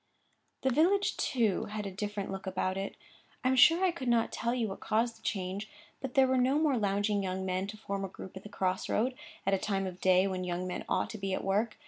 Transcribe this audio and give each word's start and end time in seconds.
The 0.63 0.71
village, 0.71 1.15
too, 1.15 1.65
had 1.65 1.85
a 1.85 1.91
different 1.91 2.31
look 2.31 2.47
about 2.47 2.75
it. 2.75 2.97
I 3.43 3.49
am 3.49 3.55
sure 3.55 3.85
I 3.85 3.91
could 3.91 4.07
not 4.07 4.31
tell 4.31 4.51
you 4.51 4.69
what 4.69 4.79
caused 4.79 5.19
the 5.19 5.21
change; 5.21 5.69
but 5.99 6.15
there 6.15 6.25
were 6.25 6.39
no 6.39 6.57
more 6.57 6.75
lounging 6.75 7.21
young 7.21 7.45
men 7.45 7.67
to 7.67 7.77
form 7.77 8.03
a 8.03 8.07
group 8.09 8.35
at 8.35 8.41
the 8.41 8.49
cross 8.49 8.89
road, 8.89 9.13
at 9.45 9.53
a 9.53 9.59
time 9.59 9.85
of 9.85 10.01
day 10.01 10.25
when 10.25 10.43
young 10.43 10.65
men 10.65 10.85
ought 10.89 11.11
to 11.11 11.19
be 11.19 11.35
at 11.35 11.43
work. 11.43 11.77